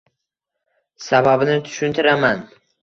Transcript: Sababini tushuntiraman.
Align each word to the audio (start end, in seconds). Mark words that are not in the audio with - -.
Sababini 1.09 1.61
tushuntiraman. 1.69 2.47